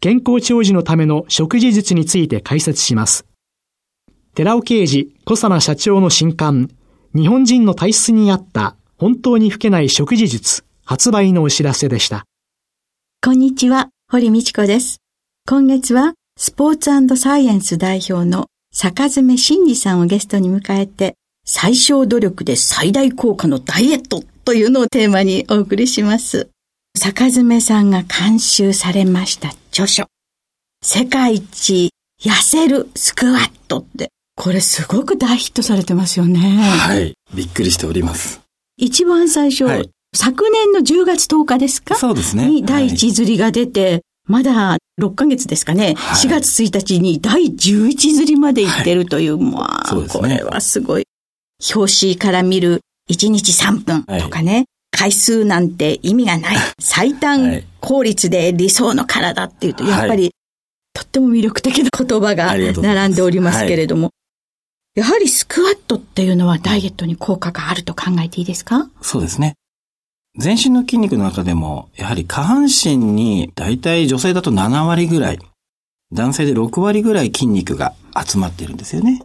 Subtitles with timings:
[0.00, 3.26] 健康長寿のための食事術について解説します。
[4.34, 6.70] 寺尾啓治小佐奈社長の新刊、
[7.14, 12.24] 日本人の体質に合った本当に老けない食事術発売のお知らせでした。
[13.24, 13.88] こんにちは。
[14.10, 14.98] 堀道子です。
[15.46, 26.50] 今月はスポーツサイエンス代表の坂爪真二さんをゲストに迎えて、最小努力で最大効果のダイエットというのをテーマにお送りします。
[26.98, 30.06] 坂爪さんが監修されました著書。
[30.82, 36.38] 世界一痩せるスクワットって、これすごく大ヒットされてますよね。
[36.38, 37.14] はい。
[37.34, 38.40] びっくりしております。
[38.76, 41.94] 一番最初、はい、昨年の10月10日ですか？
[41.94, 42.48] そうですね。
[42.48, 51.04] に第一釣りが出て、はい、まだ6ヶ月ですかね、はい、4月1日に第11釣りまで行ってるという、はい、まあ、ね、これはすごい。
[51.74, 56.56] 表紙から見る1日3分とかね、はい、回数なんて意味がない。
[56.78, 60.32] 最短効率で理想の体っていうと、やっぱり、
[60.92, 64.10] とっても魅力的な言葉が並んでおりますけれども、
[64.96, 68.90] やはりスクワットっていうのはダイエットに効果があると考えていいですか？
[69.00, 69.54] そうですね。
[70.36, 75.38] 全身の筋肉の中でも、やはり下半身にだいたい女性だと7割ぐらい、
[76.12, 79.22] 男性で6割ぐらい筋肉が集まっているんですよね。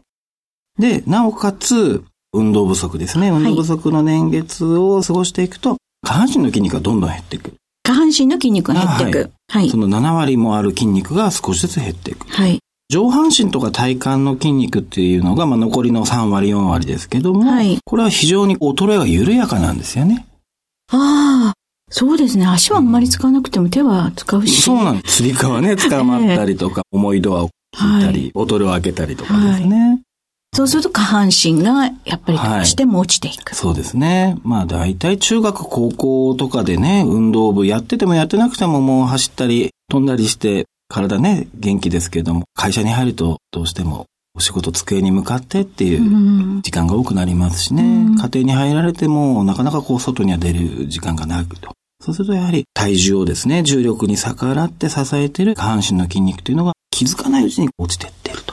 [0.77, 3.29] で、なおかつ、運動不足ですね。
[3.29, 7.53] 運動不足の年月を過ごしていくと、下半身の筋肉がどんどん減っていく。
[7.83, 9.31] 下半身の筋肉が減っていく。
[9.49, 9.69] はい。
[9.69, 12.27] その7割もある筋肉が少しずつ減っていく。
[12.27, 12.59] はい。
[12.89, 20.25] 上半身とか体幹の筋肉っていうのが、まあ、残りの3割、4割ですけども、はい、これは非常に衰えが緩やかなんですよね。
[20.91, 21.53] ああ、
[21.89, 22.45] そうですね。
[22.45, 24.61] 足はあんまり使わなくても手は使うし。
[24.61, 25.17] そうなんです。
[25.17, 27.49] 釣り革ね、 捕まったりとか、重いドアを
[27.79, 29.79] 引いたり、はい、ボトルを開けたりとかですね。
[29.79, 29.99] はい
[30.53, 33.49] そうすると下半身がやっぱりどうしても落ちていく。
[33.49, 34.37] はい、そうですね。
[34.43, 44.05] まあ大体中学高校とかでね、運動部やっててもやってなくてももう走ったり飛んだりして体ね、元気ですけれども、会社に入るとどうしても
[44.35, 51.71] お仕事机に向かってっていう時間が多くなりますしね、家庭に入られてもなかなかこう外には出る時間がなくと。
[51.99, 58.52] そうするとやはり体重をですね、重力に逆らって支えている下半身の筋肉というのが気づかないうちに落ちていっていると。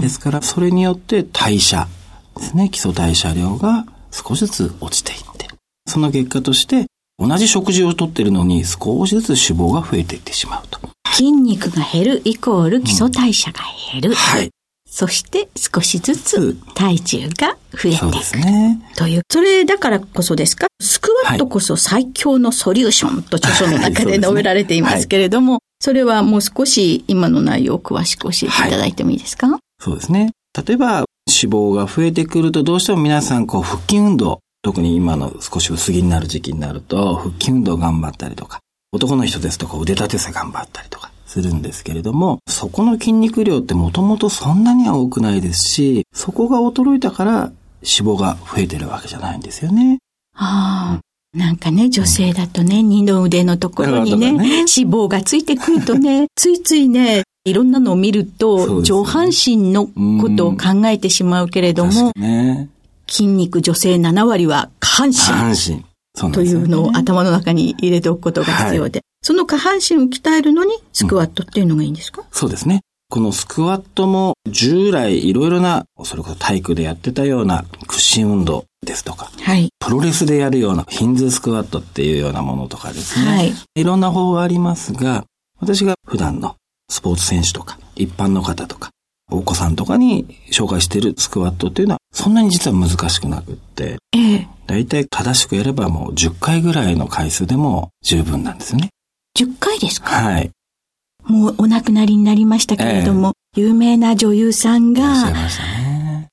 [0.00, 1.88] ですからそれによって代謝
[2.36, 5.48] ですね、基礎代謝量が少しずつ落ちていって、
[5.86, 6.86] その結果として
[7.18, 10.80] 同じ食事をとっているのに少しずつ脂肪が増えていってしまうと。
[11.12, 13.60] 筋肉が減るイコール基礎代謝が
[13.92, 14.10] 減る。
[14.10, 14.50] うん、はい。
[14.88, 17.96] そして少しずつ体重が増えていく。
[17.98, 18.92] そうですね。
[18.96, 19.22] という。
[19.30, 20.66] それだからこそですか？
[20.80, 30.32] スクワットこそ最強のソリューションと著書の中で述べられていますけれども、はいそれはもう少し今の内容を詳しく教えていただいてもいいですか、はい、そうですね。
[30.66, 38.60] 例えば脂肪が増えてくるとどうしても皆さんこう腹筋運動、特に今の少し薄着になる時期になると腹筋運動頑張ったりとか、
[38.92, 49.98] 男の人ですと腕立て伏せ頑張ったりとかするんですけれども、そこの筋肉量ってもともとそんなには多くないですし、そこが衰えたから脂肪が増えてるわけじゃないんですよね。
[50.34, 51.05] ああ。
[51.36, 54.38] なんかね、女性だとね、二の腕のところにね、ね。
[54.38, 62.70] 脂肪がついてくるとね、 ついついね、いろんなのを見ると、上半身のことを考えてしまうけれども、ね、
[63.06, 65.14] 筋肉女性7割は下半身。
[65.14, 65.84] 下半身。
[66.32, 69.00] というのを頭の中に入れておくことが必要で。
[69.00, 72.80] はい、その下半身を鍛えるのにスクワットっていうのがいいんですか、うん、そうですね。
[73.10, 83.30] このスクワットも従来いろいろな、それこそ体育でやってたような屈伸運動ですとか、はい、プロレスでやるようなヒンズスクワットっていうようなものとかですね。
[83.30, 85.24] はい、いろんな方法がありますが、
[85.60, 86.56] 私が普段の
[86.88, 88.90] スポーツ選手とか、一般の方とか、
[89.30, 98.90] お子さんとかに紹介しているスクワットっていうのは、そんなに実は難しくなくって、ええ、大体正しくやればもう10回ぐらいの回数でも十分なんですね。
[99.36, 100.10] 10回ですか？
[100.14, 100.50] はい。
[101.24, 105.32] もうお亡くなりになりましたけれども、えー、有名な女優さんが、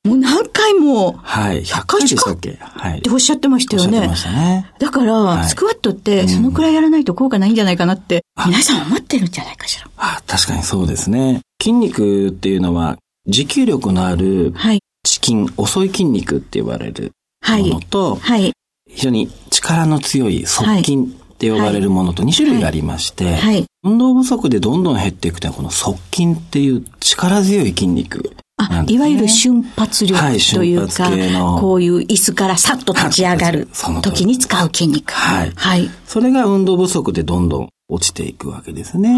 [0.03, 1.63] もう何回も、はい。
[1.63, 2.99] 100回でしたっけはい。
[2.99, 3.99] っておっしゃってましたよね。
[3.99, 4.73] おっしゃってましたね。
[4.77, 9.87] だから、はい、スクワットってそのくらいやらないと効果ないんじゃないかなって、皆さん思ってるんじゃないかしら。
[9.95, 11.39] あ確かにそうですね。
[11.61, 12.97] 筋肉っていうのは、
[13.27, 14.81] 持久力のある、はい。
[15.07, 17.13] チキン、遅い筋肉って呼ばれる
[17.47, 18.41] ものと、はい。
[18.41, 18.53] はい、
[18.89, 23.63] 非常に力の強い側筋って呼ばれるものと2種類がありまして、はい。
[23.83, 28.35] 運動不足でどんどん減っていくというのは、この側筋っていう力強い筋肉。
[28.71, 30.19] あ、いわゆる瞬発力
[30.53, 33.67] というか、はい、こういう椅子からさっと立ち上がる
[34.01, 35.13] 時に使う筋肉。
[35.13, 35.51] はい。
[35.55, 35.89] はい。
[36.05, 39.15] それが運動不足でどんどん落ちていくわけですね。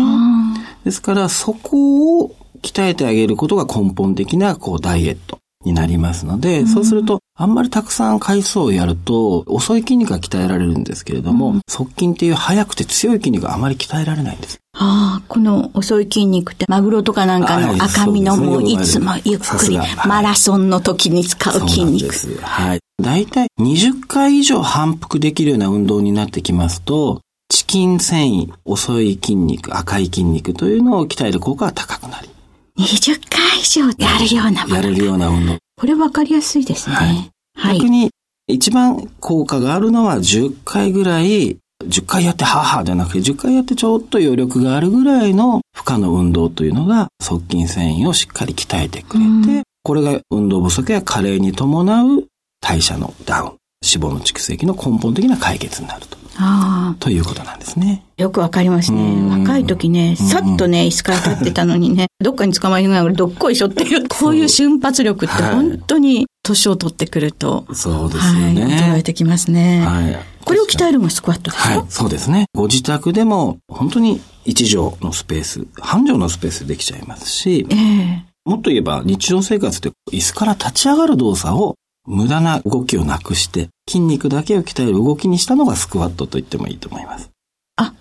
[0.83, 14.59] ですから、そこを鍛えてあげることが根本的な、こう、ダイエットになりますので、うん、そうすると、あんまりたくさん回数をやると、遅い筋肉が鍛えられるんですけれども、うん、側筋っていう速くて強い筋肉があまり鍛えられないんです。
[14.77, 22.13] ああ、この遅い筋肉って、マグロとかなんかの赤身のもういつもゆっくり、マラソンの時に使う筋肉。
[22.41, 22.79] はい。
[23.01, 32.29] 大体20回以上反復できるような運動になってきますと、チキン繊維、遅い筋肉、赤い筋肉というのを鍛える効果が高くなり。
[32.77, 34.75] 20回以上やるようなもの。
[34.75, 35.57] やれるような運動。
[35.77, 37.31] これ分かりやすいですね。
[37.55, 37.77] はい。
[37.77, 38.11] 逆に、
[38.47, 41.57] 一番効果があるのは10回ぐらい、
[41.87, 52.25] 10回やってははじゃなくて、10回やってちょっと余力があるぐらいの負荷の運動というのが、側筋繊維をしっかり鍛えてくれて、これが運動不足や加齢に伴う
[52.61, 56.17] 代謝のダウン、脂肪の蓄積の根本的な解決になると。
[56.37, 58.03] あということなんですね。
[58.17, 59.29] よくわかりますね。
[59.29, 68.41] 若い時ね、さっとね、椅子から立ってたのにね、 どっかに捕まりながらどっこいしょっていう、こういう瞬発力って本当に年を取ってくると、そうですね。
[68.43, 69.85] はい、衰えてきますね。
[69.85, 70.19] はい。
[70.45, 71.69] これを鍛えるのがスクワットですか？
[71.69, 72.45] はい、そうですね。
[72.53, 81.75] ご自宅でも本当に一畳のスペース、半畳のスペースできちゃいますし、えー、もっと言えば日常生活で椅子から立ち上がる動作を
[82.07, 87.29] 無駄な動きをなくして、筋肉だけを鍛える動きにしたのがスクワットと言ってもいいと思います。
[87.77, 87.93] あ、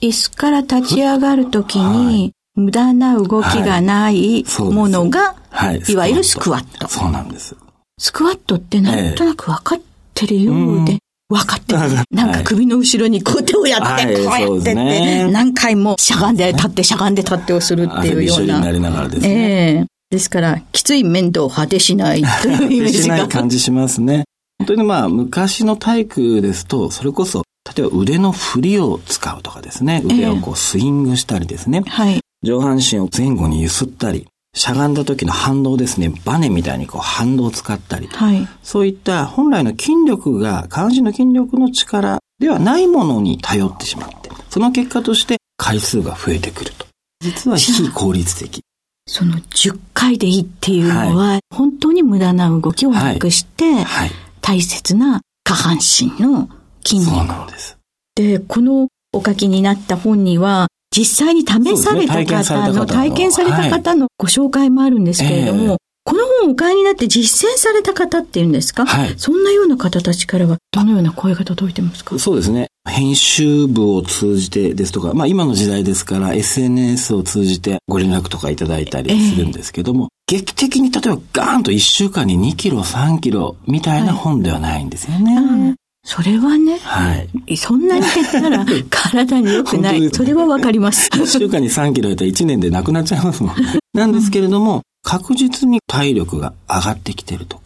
[0.00, 6.88] 椅子から立ち上がるときに、無駄な動きがないものが、はい、いわゆるスクワット。
[6.88, 7.56] そうなんです。
[7.98, 9.80] スクワットってなんとなく分かっ
[10.12, 10.98] てるようで、
[11.28, 11.80] 分かってる。
[12.10, 18.58] なんか首の後ろにこう手をやって、こうやってって、何回もしゃがんで立ってしゃがんで立ってをするっていうような。
[18.58, 19.30] になりながらですね。
[19.30, 23.02] えですから、きつい面倒を果てしないというイメージが。
[23.02, 24.24] しない感じしますね。
[24.62, 27.42] 本当にまあ、昔の体育ですと、それこそ、
[27.76, 46.86] 例えば腕の振りを使うとかですね、腕をこうスイングしたりですね、えー、はい、上半身を前後に揺すったり、しゃがんだ時の反動ですね、バネみたいにこう反動を使ったり、はい、そういった本来の筋力が、下半身の筋力の力ではないものに頼ってしまって、その結果として回数が増えてくると。
[47.20, 48.62] 実は非効率的。
[49.08, 53.84] その10回でいいっていうのは、はい、本当に無駄な動きをなくして、はい。
[53.84, 54.10] はい、
[54.42, 56.50] 大切な下半身の
[56.84, 57.10] 筋肉。
[57.10, 57.78] そうなんです。
[58.16, 72.18] で、このお書きになった本には、実際に試された方の、体験された方のご紹介もあるんですけれども、この本をお買いになって実践された方っていうんですか、はい、そんなような方たちからはどのような声が届いてますか？
[72.18, 72.66] そうですね。
[72.88, 85.34] 編集部を通じてですとか、まあ今の時代ですから SNS を通じてご連絡とかいただいたりするんですけども、えー、劇的に例えばガーンと1週間に2キロ、3キロみたいな本ではないんですよね。
[85.34, 85.74] はい
[86.04, 87.14] それはね、は
[87.46, 87.56] い。
[87.56, 90.10] そんなに減ったら 体に良くない。
[90.10, 91.08] それはわかります。
[91.12, 93.78] 1週間に3キロやったら1年でなくなっちゃいますもんね。
[93.94, 97.61] なんですけれども、確実に体力が上がってきてるとか、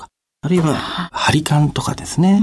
[0.47, 0.75] あるいは
[1.11, 2.41] 張り感とかですね、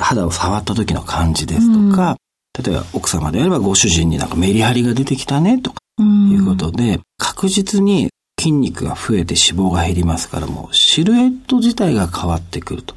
[0.00, 2.16] 肌を触った時の感じですとか、
[2.60, 8.08] 例えば奥様であればご主人になんかメリハリが出てきたねとか、いうことで、確実に
[8.40, 12.96] 筋肉が増えて脂肪が減りますからもうシルエット自体が変わってくると。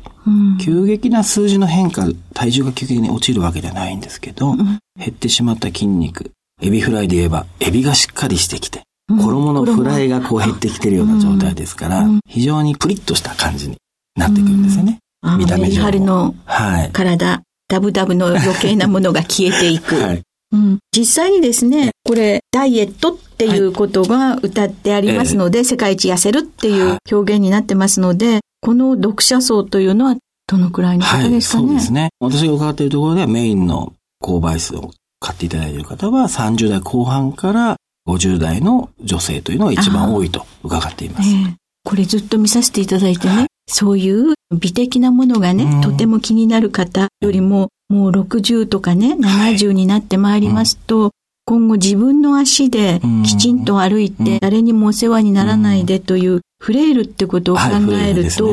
[0.59, 6.31] 急激な数字の変化、体重が急激に落ちるわけじゃないんですけど、減ってしまった筋肉、
[6.63, 13.77] エビフライで言えば、エビがしっかりしてきて、衣のフライがこう減ってきてるような状態ですから、非常にプリッとした感じに
[14.17, 14.99] なってくるんですよね。
[15.37, 15.81] 見た目上。
[15.81, 16.35] 春の
[16.91, 19.95] 体、はい、ダブダブの余計なものが消えていく。
[20.01, 20.21] はい。
[20.53, 30.15] うん、実際にですね、これ、ダイエットっていうことが歌ってありますので、はい、世界一痩せるっていう表現になってますので、この読者層というのは
[30.47, 32.09] どのくらいの方ですかね、はい、そうですね。
[32.21, 33.93] 私が伺っているところではメインの
[34.23, 37.75] 購買数を買っていただいている方は30代後半から
[38.07, 41.29] 50代の女性というのが一番多いと伺っています。
[41.29, 51.11] えー、これずっと見させていただいてね、はい、そういう美的なものがね、とても気になる方よりも、もう60とかね、70になってまいりますと、
[51.45, 58.47] 今後自分の足できちんと歩いて、誰にもお世話にならないでというフレイルってことを考えると、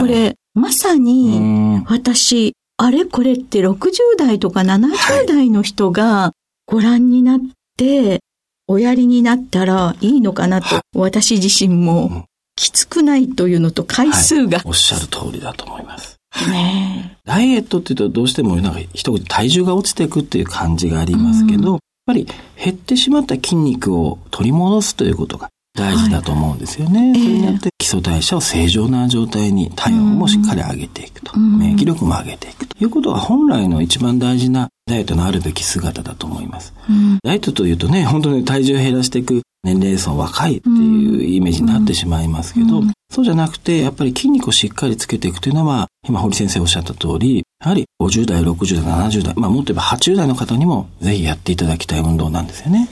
[0.00, 3.04] これ、まさに私、あれ？
[3.04, 6.32] これって60代とか70代の人が
[6.66, 7.40] ご覧になっ
[7.76, 8.20] て、
[8.68, 12.26] おやりになったらいいのかなと、私自身も
[12.58, 16.18] きつくないというのと回数が、はい、おっしゃる通りだと思います。
[16.50, 27.12] ねダイエットって言うとどうしてもなんか一言体重が落ちていくっていう感じがありますけど、うん、やっぱり減ってしまった筋肉を取り戻すということが大事だと思うんですよね。
[27.12, 32.76] はい、それによって基礎代謝を正常な状態に体温もしっかり上げていくと、うん、免疫力も上げていくと。
[32.76, 36.74] いうことが本来の一番大事なダイエットのあるべき姿だと思います。
[36.90, 52.88] うん、ダイエットというとね、本当に体重を減らしていく年齢層若いっていうイメージになってしまいますけど、うん、そうじゃなくて、やっぱり筋肉をしっかりつけていくというのは、今堀先生おっしゃった通り、やはり50代、60代、70代、まあもっと言えば80代の方にもぜひやっていただきたい運動なんですよね。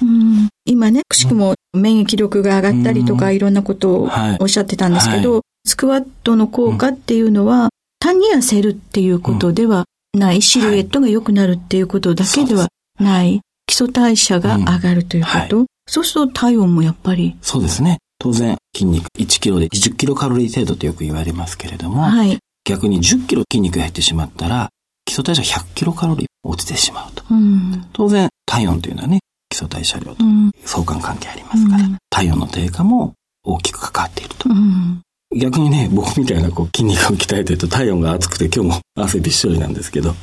[0.64, 7.70] 今ね、くしくも免疫力が上がったりとか、いろんなことをおっしゃってたんですけど、はい、スクワットの効果っていうのは、
[8.00, 12.68] 単に痩せるっていうことではない、シルエットが良くなるっていうことだけでは
[12.98, 17.36] ない、基礎代謝が上がるということ、そうすると体温もやっぱり。
[17.42, 17.98] そうですね。
[18.18, 24.70] 当然、筋肉1キロで20キロカロリー程度とよく言われますけれども、はい、逆に10キロ筋肉が減ってしまったら、
[25.04, 27.22] 基礎代謝100キロカロリー落ちてしまうと。
[27.30, 30.24] うん、当然、体温というのはね、基礎代謝量と
[30.64, 33.14] 相関関係ありますから、うん、体温の低下も
[33.44, 34.48] 大きく関わっていると。
[34.48, 35.02] うん、
[35.36, 40.14] 逆にね、僕みたいなこう筋肉を鍛えてると体温が熱くて今日も汗びっしょりなんですけど、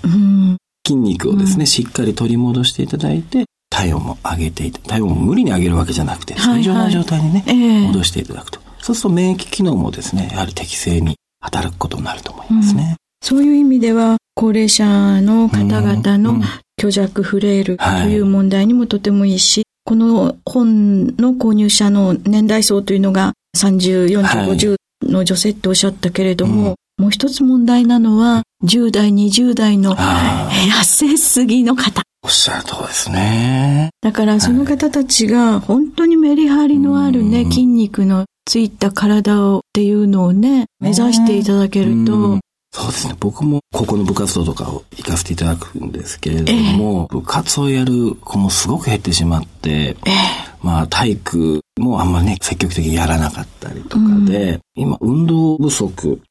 [0.85, 8.59] 筋肉をですね、しっかり取り戻していただいて、体温も上げていて、体温も無理に上げるわけじゃなくて、正常な状態にね、はいはい、戻していただくと。
[8.79, 12.83] そうすると免疫機能もですね、やはり適正に働くことになると思いますね。
[12.91, 16.39] うん、そういう意味では、高齢者の方々の
[16.79, 24.75] 虚弱フレイルという問題にもとてもいいし、この本の購入者の年代層というのが30、40、50
[25.11, 32.03] の女性っておっしゃったけれども、もう一つ問題なのは、10代、20代の痩せすぎの方。
[32.23, 33.89] おっしゃるとですね。
[34.01, 42.39] だからその方たちが本当にメリハリのあるね、筋肉のついた体をっていうのをね、目指していただけると、
[42.71, 43.15] そうですね。
[43.19, 49.95] 僕も高校の部活動とかを行かせていただくんですけれども、えー、部活をやる子もすごく減ってしまって、えー、
[50.63, 56.21] まあ体育もあんまりね、積極的にやらなかったりとかで、うん、今運動不足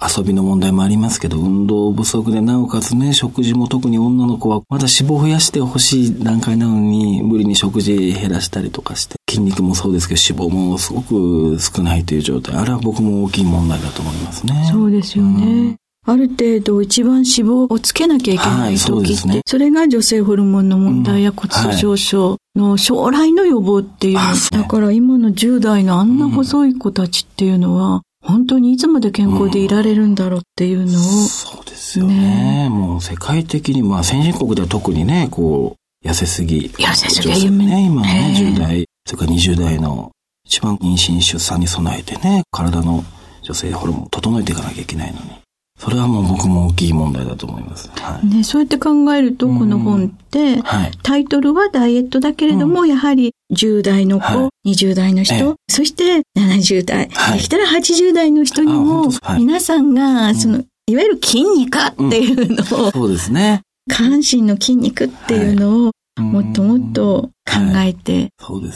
[0.00, 12.54] 遊びの問題もありますけど、運動不足でなおかつね、食事も特に女の子はまだ脂肪を増やしてほしい段階なのに、無理に食事減らしたりとかして、筋肉もそうですけど脂肪もすごく少ないという状態。
[12.54, 14.68] あれは僕も大きい問題だと思いますね。
[14.70, 15.44] そうですよね。
[15.44, 15.76] うん
[16.10, 32.64] ある程度一番脂肪をつけなきゃいけない時って、はいそね、それが女性ホルモンの問題や骨粗しょう症の将来の予防っていうの、うだから今の10代のあんな細い子たちっていうのは、本当にいつまで健康でいられるんだろうっていうのを、うん、そうですよね。
[32.64, 32.68] ね。
[32.70, 36.70] もう世界的に、まあ先進国では特にね、こう、痩せすぎ。
[36.78, 37.84] 痩せすぎね。
[37.84, 40.10] 今ね、10代、それから20代の
[40.44, 43.04] 一番妊娠出産に備えてね、体の
[43.42, 45.47] 女性ホルモンを整えていかなきゃいけないのに。
[45.78, 47.88] それはもう僕も大きい問題だと思います。
[47.94, 59.08] はい、ね、そうやって考えると、この本って、はい、タイトルはダイエットだけれども、うん、やはり10代の子、はい、20代の人、そして70代、はい、できたら80代の人にも、
[59.38, 63.62] 皆さんが、その、いわゆる筋肉っていうのを、うん、そうですね。
[63.88, 68.30] 下半身の筋肉っていうのを、もっともっと考えてい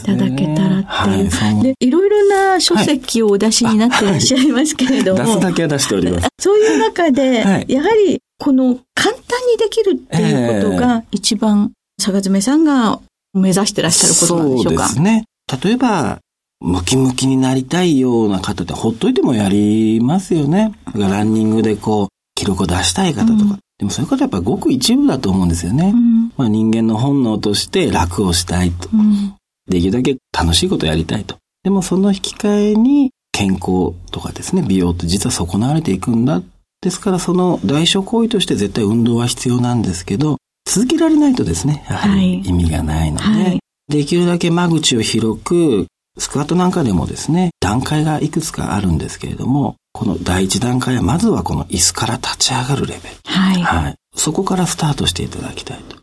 [0.05, 1.31] ただけたらっていう。
[1.31, 5.25] はい、でいろいろな書籍をお出しになっていらっしゃいますけれども。
[5.25, 6.29] 出すだけは出しております。
[6.41, 9.21] そういう中で、やはりこの簡単
[9.51, 13.01] にできるっていうことが一番、坂爪さんが
[13.35, 14.89] 目指してらっしゃることなんでしょうか？
[14.89, 15.25] そうですね。
[15.65, 16.19] 例えば、
[16.61, 20.73] ムキムキになりたいような方ってほっといてもやりますよね。
[20.95, 23.43] ランニングでこう、記録を出したい方とか。
[23.43, 25.91] うん、でもそういうことはやっぱりごく一部だと思うんですよね。
[25.93, 28.89] うん、まあ人間の本能として楽をしたいと。
[28.95, 29.35] うん、
[29.69, 31.37] できるだけ楽しいことをやりたいと。
[31.65, 36.43] でもその引き換えに健康とかですね、美容って実は損なわれていくんだ。
[36.81, 43.59] ですからその代償行為として絶対運動は必要なんですけど、続けられないとですね、やはり意味がないので、はい、
[43.89, 45.89] できるだけ間口を広く、
[46.19, 53.17] スクワットなんかでもですね、段階がいくつかあるんですけれども、この第一段階はまずはこの椅子から立ち上がるレベル。
[53.25, 53.63] はい。
[53.63, 53.95] はい。
[54.15, 56.03] そこからスタートしていただきたいというこ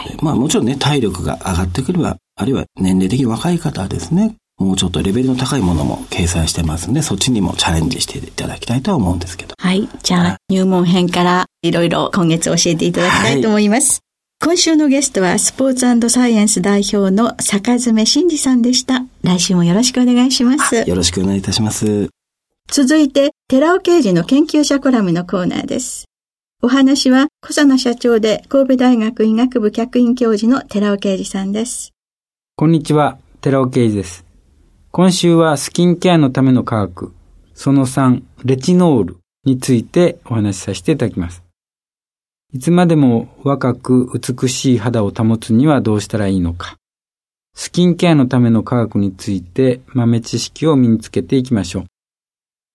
[0.00, 9.54] とで、はい、まあもちろんね、体力が上がってくれば、あるいは年齢的に若い方はですね、もうちょっとレベルの高いものも掲載してますんで、そっちにもチャレンジしていただきたいとは思うんですけど。
[9.58, 9.88] はい。
[10.02, 13.94] じゃあ、入門編からいろいろ今月教えていただきたいと思います。
[13.94, 14.00] はい
[14.42, 19.06] 今週のゲストはスポーツサイエンス代表の坂爪真二さんでした。
[19.24, 20.76] 来週もよろしくお願いします。
[20.76, 22.10] よろしくお願いいたします。
[22.70, 26.04] 続いて、寺尾刑事の研究者コラムのコーナーです。
[26.62, 31.92] お話は、小佐野社長で神戸大学医学部客員教授の寺尾啓二さんです。
[32.54, 34.26] こんにちは、寺尾啓二です。
[34.90, 37.14] 今週はスキンケアのための科学、
[37.54, 41.42] その3、レチノールについてお話しさせていただきます。
[42.52, 46.76] いつまでも若く美しい肌を保つにはどうしたらいいのか。
[47.54, 51.84] スキンケアのための科学について豆知識を身につけていきましょう。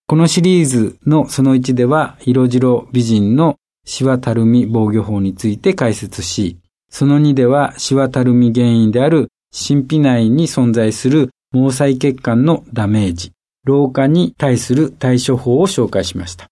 [0.07, 6.57] このシリーズのその1では、色白美人のシワたるみ防御法について解説し、
[6.89, 13.33] その2ではシワたるみ原因である神秘内に存在する毛細血管のダメージ、
[13.65, 16.47] 老化に対する対処法を紹介しました。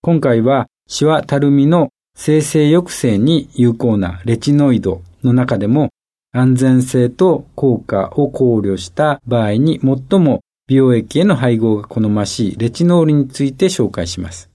[0.00, 5.90] 今回はシワたるみの生成抑制に有効なレチノイドの中でも
[6.32, 14.50] 安全性と効果を考慮した場合に最も美容液への配合が好ましいレチノールについて紹介します。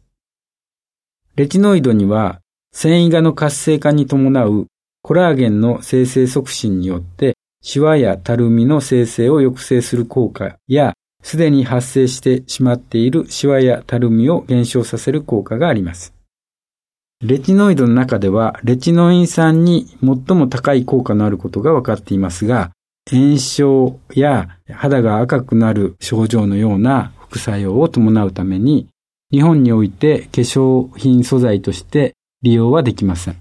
[1.36, 2.39] レチノイドには
[2.72, 4.68] 繊維画の活性化に伴う
[5.01, 16.13] コラーゲンの生成促進によってシワやたるみの生成を抑制する効果やすでに発生してしまっているシワやたるみを減少させる効果があります。
[17.25, 22.72] レチノイドの中では、レチノイン酸に最も高い効果のあることが分かっていますが、
[23.10, 28.89] 炎症や肌が赤くなる症状のような副作用を伴うために、
[29.32, 33.38] 日本において化粧品素材として利用はできません。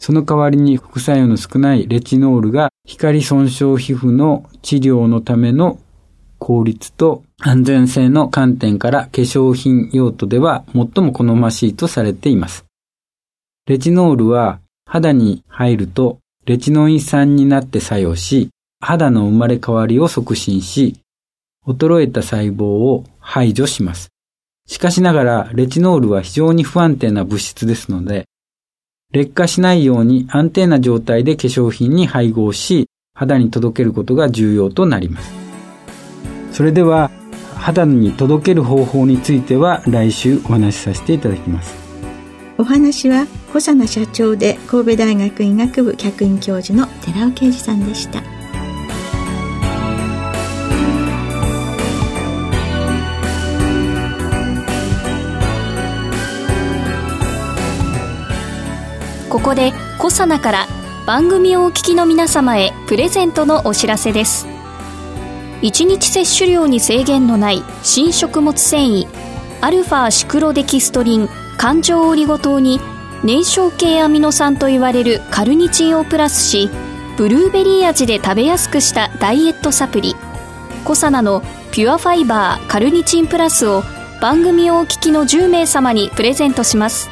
[0.00, 5.78] その代わりに副作用の少ないレチノールが光損傷皮膚の治療のための
[6.40, 12.64] 効率と安全性の観点から化粧品用途では最も好ましいとされています。
[13.66, 21.00] レチノールは肌に入るとレチノイン酸になって作用し、肌の生まれ変わりを促進し、
[21.66, 24.10] 衰えた細胞を排除します。
[24.66, 28.26] しかしながら、レチノールは非常に不安定な物質ですので、
[29.12, 35.32] 劣化しないように安定な状態で化粧品に配合し、肌に届けることが重要となります。
[36.52, 37.10] それでは、
[37.56, 41.83] 肌に届ける方法については来週お話しさせていただきます。
[42.56, 48.22] お話は小佐奈社長で神戸大学医学部客員教授の寺尾啓二さんでした。
[59.28, 60.68] ここで小佐奈から
[61.06, 64.46] 番組をお聞きの皆様へプレゼントのお知らせです。
[65.62, 69.08] 1日摂取量に制限のない新食物繊維
[69.60, 72.80] アルファシクロデキストリン環状オリゴ糖に
[73.22, 76.68] 燃焼系アミノ酸といわれるカルニチンをプラスし
[77.16, 80.16] ブルーベリー味で食べやすくしたダイエットサプリ。
[80.84, 83.82] コサナのピュアファイバーカルニチンプラスを
[84.20, 87.08] 番組をお聞きの10名様にプレゼントします。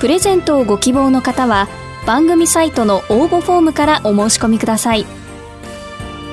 [0.00, 1.68] プレゼントをご希望の方は
[2.06, 5.06] 番組サイトの応募フォームからお申し込みください。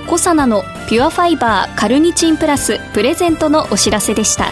[0.08, 4.52] コサナのピュアファイバーカルニチンプラスプレゼントのお知らせでした。